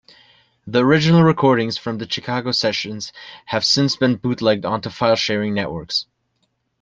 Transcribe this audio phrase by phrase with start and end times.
[0.65, 3.13] The original recordings from the Chicago sessions
[3.45, 6.07] have since been bootlegged onto filesharing networks.